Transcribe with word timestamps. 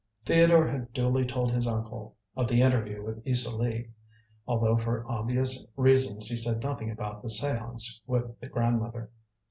Theodore 0.25 0.65
had 0.67 0.93
duly 0.93 1.25
told 1.25 1.51
his 1.51 1.67
uncle 1.67 2.15
of 2.35 2.47
the 2.47 2.63
interview 2.63 3.03
with 3.05 3.21
Isa 3.23 3.55
Lee, 3.55 3.91
although 4.47 4.75
for 4.75 5.05
obvious 5.07 5.63
reasons 5.75 6.25
he 6.25 6.35
said 6.35 6.63
nothing 6.63 6.89
about 6.89 7.21
the 7.21 7.27
séance 7.27 8.01
with 8.07 8.39
the 8.39 8.47
grandmother. 8.47 9.11